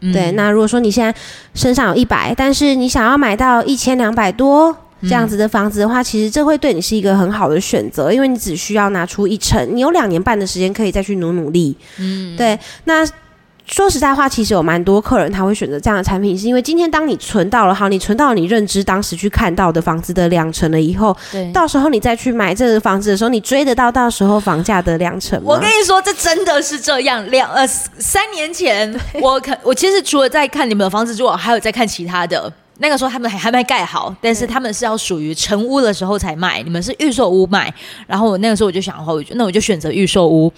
[0.00, 1.12] 嗯、对，那如果说你现在
[1.54, 11.76] 身上有一百，但是你想要买到一千两百多这样子的房子的话，嗯、其实这会对你是一个很好的选择，因为你只需要拿出一成，你有两年半的时间可以再去努努力。
[11.98, 13.06] 嗯，对，那。
[13.66, 25.52] 说实在话，其实有蛮多客人他会选择这样的产品，是因为今天当你存到了好，你存到了你认知当时去看到的房子的两成了以后，对，到时候你再去买这个房子的时候，你追得到到时候房价的两成吗？
[25.54, 27.24] 我跟你说，这真的是这样。
[27.30, 32.52] 两呃三年前，我可我其实除了在看你们的房子之外，还有在看其他的。
[32.80, 37.72] 那个时候他们还还没盖好，但是他们是要属于成屋的时候才卖，你们是预售屋卖。
[38.06, 40.52] 然后我那个时候我就想我就那我就选择预售屋。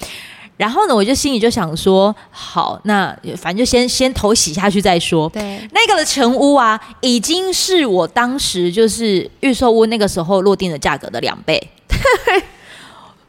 [0.56, 5.28] 然后呢，我就心里就想说，好，那反正就先先头洗下去再说。
[5.30, 11.60] 对，那个的成屋啊，已经是我当时就是预售屋那个时候落定的价格的两倍。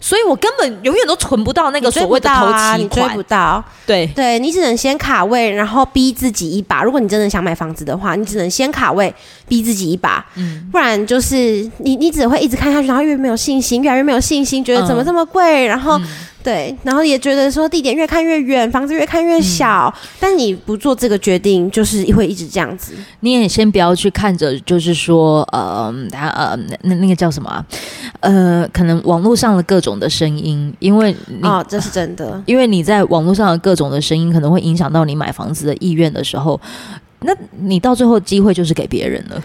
[0.03, 3.63] 所以我根本永远都存不到那个所谓的投期款，你追不到。
[3.85, 6.83] 对，对你只能先卡位，然后逼自己一把。
[6.83, 9.15] 如果你真的想买房子的话，你只能先卡位，
[9.47, 10.25] 逼自己一把。
[10.35, 11.35] 嗯，不然就是
[11.77, 15.97] 你你只会一直看下去，然后越没有信心，越来越没有信心，觉得怎么这么贵，然后。
[16.43, 19.91] 对，然后也觉得说地点越看越远，房子越看越小。
[19.95, 22.93] 嗯、但你不做这个决定，就是会一直这样子。
[23.21, 27.65] 你也先不要去看着，就是说，呃，他呃，那那个叫什么、啊？
[28.19, 36.59] 呃，可能网络上的各种的声音，因为哦，这是真的，因为你在网络上的各种的声音，可能会影响到你买房子的意愿的时候，
[37.21, 39.41] 那你到最后机会就是给别人了。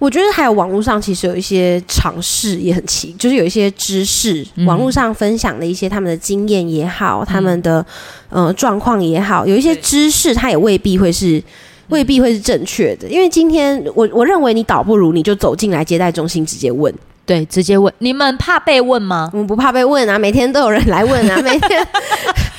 [0.00, 7.84] 我觉得还有网络上其实有一些尝试也很奇，就是有一些知识，嗯、网络上分享的一些他们的经验也好，嗯、他们的
[8.30, 11.40] 呃状况也好，有一些知识它也未必会是
[11.88, 16.92] 未必会是正确的，因为今天我我认为你倒不如你就走进来接待中心直接问。
[17.30, 17.94] 对，直接问。
[17.98, 19.30] 你们怕被问吗？
[19.32, 21.86] 我们不怕被问啊，每天都有人来问啊， 每天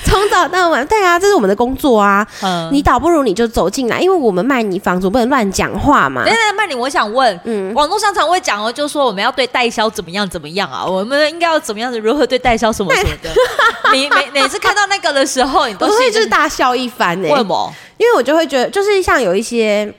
[0.06, 0.88] 从早到晚。
[0.88, 2.26] 对啊，这是我们的工作啊。
[2.42, 6.24] 嗯，你倒不如你就走进来，因为我们卖你房子，不能乱讲话嘛。
[6.24, 13.30] 对对，曼妮，我想问，嗯，网络上常会讲哦，就说我们要对代销怎么样怎么样啊，我们应该要怎么样子，如何对代销什么什么的。
[13.92, 17.32] 你每每次看到那个的时候，你都会就是大笑一番诶、欸。
[17.32, 17.74] 为什么？
[17.98, 19.94] 因为我就会觉得，就是像有一些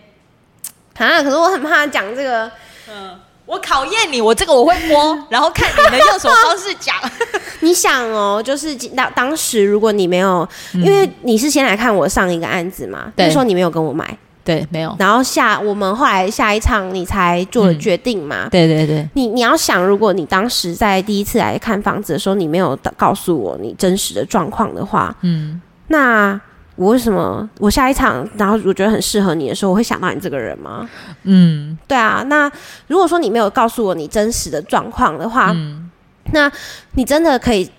[0.97, 2.51] 啊，可是我很怕讲这个，
[2.89, 3.19] 嗯。
[3.53, 6.97] 我考验你，我这个我会摸， 然后看你能用什么方式讲。
[7.61, 14.97] 你想哦，就是当当时如果你没有，因为你是先来看我上一个案子嘛，那时候你没有跟我买，对，没有。
[14.99, 18.45] 然后下我们后来下一场你才做了决定嘛？
[18.47, 19.07] 嗯、对对对。
[19.13, 26.41] 你你要想，如果你当时在第一次来看房子的时候，你没有告诉我你真实的状况的话，嗯，那
[26.83, 30.89] 我为什么我下一场，然后我觉得很适合你的时候，我会想到你这个人吗？
[31.23, 32.25] 嗯，对啊。
[32.27, 32.51] 那
[32.89, 35.91] 如果说你没有告诉我你真实的状况的话，嗯，
[36.33, 36.51] 那
[36.95, 37.71] 你真的可以。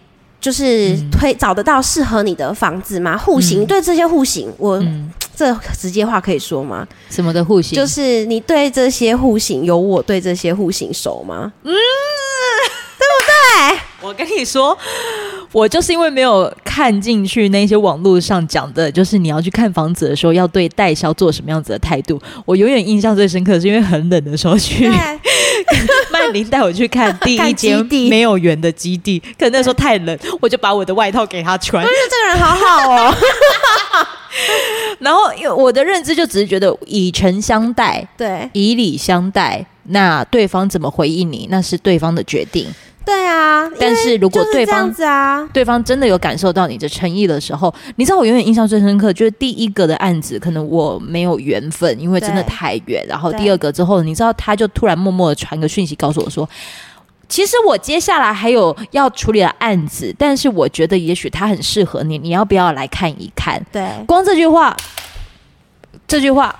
[0.43, 3.18] 就是推找得到适合你的房子吗？
[3.18, 6.86] 户型、嗯、对这些户型，我、嗯、这直接话可以说吗？
[7.10, 7.74] 什么的户型？
[7.74, 11.54] 就是你对这些户型有我对这些户型熟吗？
[11.64, 13.80] 嗯，对不对？
[14.04, 14.78] 我跟你说，
[15.54, 22.22] 我就是因为没有看进去那些网络上讲的，就是你要去看房子的时候要对代销做什么样子的态度。
[22.45, 24.91] 我永远印象最深刻，是因为很冷的时候去。
[26.12, 31.82] 曼玲带我去看第一间没有缘的基地，可能那时候太冷，我就把我的外套给他穿。
[31.82, 33.16] 我觉得这个人好好哦。
[34.99, 39.66] 然后，因为我的认知就只是觉得以诚相待，对，以礼相待。
[39.88, 42.68] 那对方怎么回应你，那是对方的决定。
[43.06, 53.06] 对啊，但是如果对方啊，对方真的有感受到你的诚意的时候，你知道我永远印象最深刻，就是第一个的案子，可能我没有缘分，因为真的太远。
[53.08, 56.49] 然后第二个之后，你知道他就突然默默的传个讯息告诉我说，
[57.28, 63.62] 其实我接下来还有要处理的案子，但是我觉得也许他很适合你，你要不要来看一看？
[63.70, 64.76] 对，光这句话，
[66.08, 66.58] 这句话，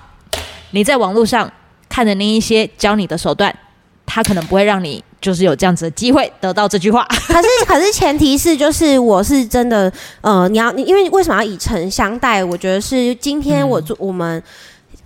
[0.72, 1.50] 你在网络上
[1.88, 3.56] 看的那一些教你的手段，
[4.06, 5.02] 他可能不会让你。
[5.24, 12.44] 就是有这样子的机会得到这句话， 可是可是前提是就是我是真的，呃，你要你因为为什么要以诚相待？
[12.44, 14.44] 我觉得是今天我做、嗯、我们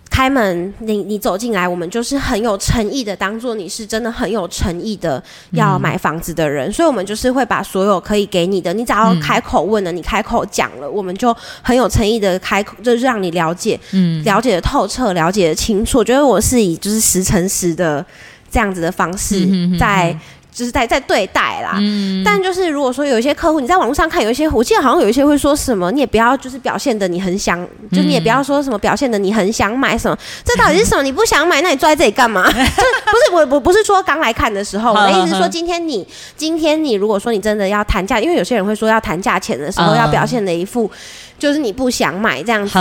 [0.10, 16.00] 开门，你你走进来，我们就是很有诚意的，当做你是真的很有诚意的要买房子的人，嗯、所以我们就是会把所有可以给你的，你只要开口问了，嗯、你开口讲了，我们就很有诚意的开口，就是让你了解，嗯，了解的透彻，了解的清楚。
[16.00, 18.04] 我觉得我是以就是十诚实的。
[18.50, 20.16] 这样子的方式在，
[20.52, 21.78] 就是在在对待啦。
[21.80, 30.18] 嗯、但就是如果说有一些客户，你在网络上看有一些，我记得好像有一些会说什么，你也不要就是表现的你很想，嗯、就你也不要说什么表现的你很想买什么。
[30.44, 31.04] 这到底是什么？
[31.04, 32.48] 你不想买，那你坐在这里干嘛？
[32.50, 40.90] 就不是我我不是说刚来看的时候， 我的意思是说今天你今天你如果说你真的要谈价，因为有些人会说要谈价钱的时候要表现的一副。
[41.40, 42.80] 就是你不想买这样子，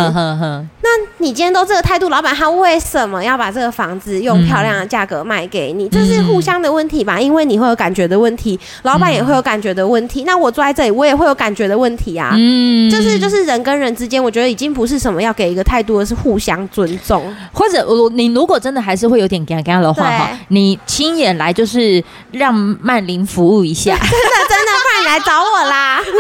[1.19, 5.87] 你今天都这个态度，老板他为什么要把这个房子用漂亮的价格卖给你？
[5.87, 7.19] 嗯、这是互相的问题吧？
[7.19, 10.23] 因为你会有感觉的问题，老板也会有感觉的问题。
[10.23, 12.35] 嗯、那我坐在这里，我也会有感觉的问题啊。
[12.37, 17.35] 嗯，就是就是人跟人之间，我觉得已经不是什么要给一个态度，而是互相尊重。
[17.53, 22.03] 或者我你如果真的还是会有点尴尬的话哈，你亲眼来就是
[22.33, 26.03] 让曼玲服务一下，真 的真的，不然你来找我啦。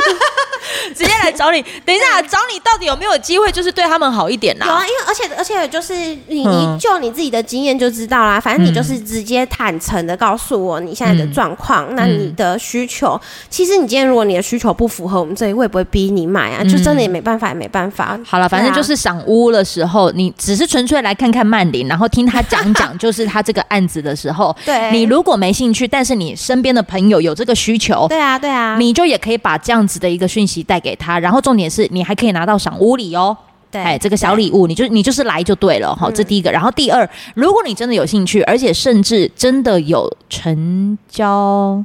[0.94, 4.64] 直接来找你，等一下找你到底有没有机会，就是对他们好一点呢？
[4.66, 5.94] 有啊，因为而且而且就是
[6.28, 13.20] 你你就你自己的经验就知道啦，反正你就是直接坦诚的告诉我你现在的状况，那你的需求，
[13.50, 18.18] 其实你今天如果你的需求不符合我们这里，我也不会逼你买啊，就真的也没办法，也没办法。
[18.24, 33.36] 好了，反正就是赏屋的时候，你只是纯粹来看看曼玲，然后听他讲讲，就是他这个案子的时候， 对，你如果没兴趣，但是你身边的朋友有这个需求，对啊对啊，你就也可以把这样子的一个讯息带给他，然后重点是你还可以拿到赏屋礼哦，
[33.70, 36.50] 对，哎，这个小礼物，你就你就是来就对了哈，嗯、这第一个。
[36.50, 41.84] 然后第二，如果你真的有兴趣，而且甚至真的有成交，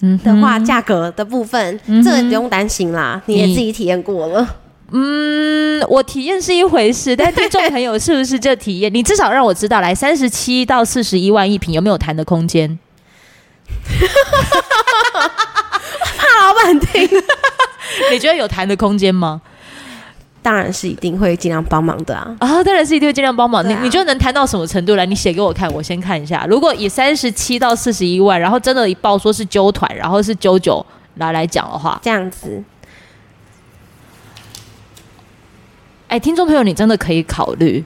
[0.00, 4.56] 嗯的话，价格的部分，这个不用担心啦，你也自己体验过了。
[4.90, 8.92] 嗯，我体验是一回事，但听众朋友是不是这体验？
[8.92, 12.78] 你至少让我知道，来三十七到四十一万一平有没有谈的空间？
[16.16, 17.08] 怕老板听，
[18.12, 19.40] 你觉得有谈的空间吗？
[20.44, 22.36] 当然是一定会尽量帮忙的啊！
[22.38, 23.64] 啊，当然是一定会尽量帮忙。
[23.64, 25.06] 啊、你你觉得能谈到什么程度来？
[25.06, 26.44] 你写给我看，我先看一下。
[26.46, 30.84] 如果以三十七到四十一万，然后真的一报说是揪团，然后是九九
[31.14, 32.62] 来来讲的话，这样子，
[36.08, 37.82] 哎，听众朋友，你真的可以考虑，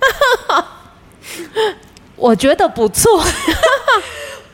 [2.16, 3.22] 我觉得不错。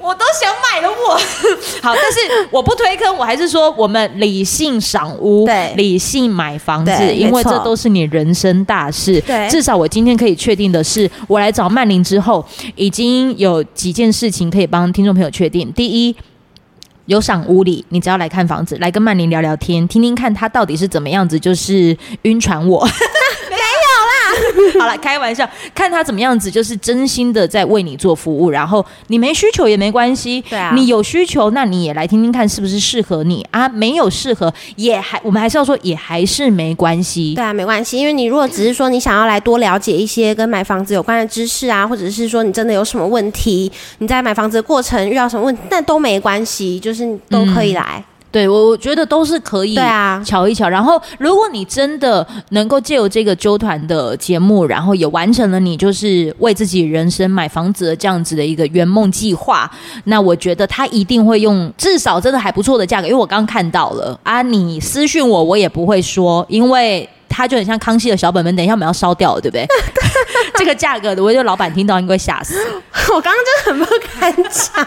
[0.05, 1.15] 我都想买了我，
[1.81, 9.19] 好，但是我不推坑，我还是说我们理性赏屋，对，理性买房子，因为这都是你人生大事。
[9.23, 12.45] 对，至少我今天可以确定的是，我来找曼玲之后，
[12.77, 15.73] 已经有几件事情可以帮听众朋友确定。
[15.73, 16.15] 第一，
[17.07, 22.87] 有赏屋里，你只要来看房子，来跟曼玲聊聊天，听听看她到底是怎么样子，就是晕船我。
[24.79, 28.51] 好了，开玩笑，看他怎么样子，就是真心的在为你做服务。
[28.51, 33.69] 然后你没需求也没关系，对啊，你有需求，那你也来听听看是不是适合你啊？
[33.69, 37.35] 没有适合也还，我们还是要说也还是没关系。
[37.35, 47.97] 对啊，没关系，因为你如果只是说你想要来多了解一些跟买房子有关的知识啊，或者是说你真的有什么问题，你在买房子的过程遇到什么问题，那都没关系，就是都可以来。
[47.99, 48.05] 嗯
[48.35, 50.69] 对，我我觉得都是可以，对啊，瞧一瞧。
[50.69, 59.71] 然后，如果你真的能够借由这个纠团的节目，然后也完成了你就是为自己人生买房子的这样子的一个圆梦计划，
[60.07, 69.65] 那我觉得他一定会用至少真的还不错的价格，因为我刚刚看到了啊，你私讯我，我也不会说，因为他就很像康熙的小本本，等一下我们要烧掉了，对不对？
[70.59, 72.59] 这个价格的，我觉得老板听到应该会吓死。
[73.15, 74.87] 我刚刚真的很不敢讲。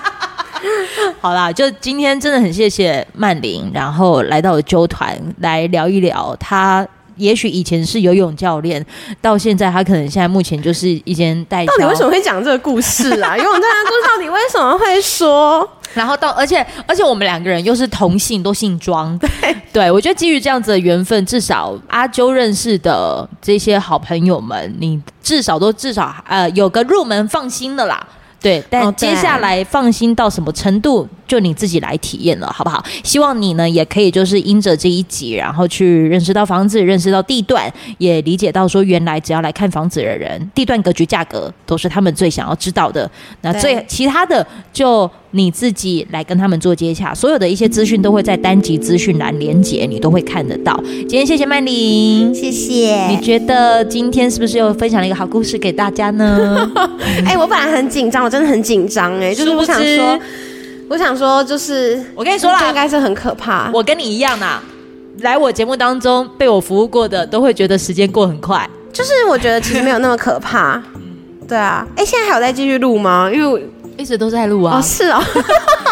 [1.19, 6.35] 好啦，就今天真的很谢谢曼玲，然后来到了纠团来聊一聊。
[6.39, 8.85] 他也许以前是游泳教练，
[9.19, 11.71] 到现在他可能现在目前就是一间代销。
[11.71, 13.35] 到底为什么会讲这个故事啊？
[13.35, 15.67] 游泳教练故事到底为什么会说？
[15.95, 19.17] 然后到而且而且我们两个人又是同姓，都姓庄。
[19.17, 19.29] 对，
[19.73, 28.05] 对我觉得基于这样子的缘分，至少阿啾认识的这些好朋友们，你至少都至少呃有个入门放心的啦。
[28.39, 32.83] 对，但接下来放心到什么程度，就你自己来体验了，好不好？
[33.03, 43.09] 希望你呢也可以就是因着这一集，然后去认识到房子，认识到地段，也理解到说原来只要来看房子的人，地段格局价格都是他们最想要知道的。
[43.41, 50.79] 那最其他的就你自己来跟他们做接洽，所有的一些资讯都会在单集资讯栏连接，你都会看得到。
[50.99, 53.07] 今天谢谢曼玲，谢谢。
[53.09, 56.69] 你觉得今天是不是又分享了一个好故事给大家呢？
[57.25, 58.23] 哎、欸，我本来很紧张。
[58.23, 60.19] 我真的很紧张哎，就是我想说，
[60.89, 63.69] 我想说，就是我跟你说啦，应该是很可怕。
[63.73, 64.63] 我跟你一样啦，
[65.19, 68.67] 来我节目当中被我服务过的，都会觉得时间过很快。
[68.93, 70.81] 就是我觉得其实没有那么可怕。
[71.47, 73.29] 对啊，哎，现在还有在继续录吗？
[73.33, 73.65] 因为
[73.97, 74.77] 一直都在录啊。
[74.77, 75.21] 哦，是哦。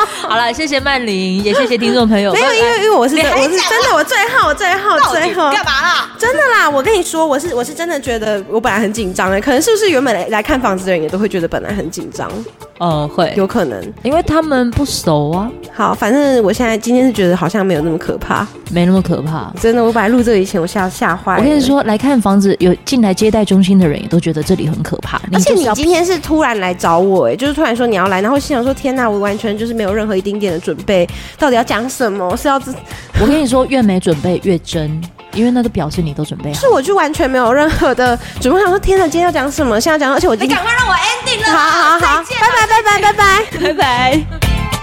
[0.28, 2.34] 好了，谢谢曼玲，也谢谢听众朋友。
[2.34, 6.10] 没有，因为因为我是我是真的，我最后最后最后干嘛啦？
[6.18, 12.30] 真的啦，我跟你说，我是我是真的觉得我本来很紧张的，可能是不是原本来来看房子的人也都会觉得本来很紧张？
[12.78, 15.50] 哦，会有可能，因为他们不熟啊。
[15.74, 19.50] 好，反正我现在今天是觉得好像没有那么可怕，没那么可怕。
[19.62, 21.40] 真的，我本来录这个以前我吓吓坏了。
[21.42, 25.22] 我跟你说，来看房子有进来接待中心的人也都觉得这里很可怕。
[25.32, 31.08] 而且你今天是突然来找我，哎，就是突然说你要来，然后心想说天哪，我完全就是没有任何一丁点的准备，
[31.40, 32.36] 到底要讲什么？
[32.38, 32.76] 是要自？
[33.22, 35.02] 我跟你说，越没准备越真，
[35.34, 36.60] 因为那个表示你都准备好。
[36.60, 39.80] 是我就完全没有任何的准备，我想说天哪，今天要讲什么？
[39.80, 44.75] 现在讲，而且我你赶快让我 ending 了，好好好，拜拜拜拜拜拜拜拜。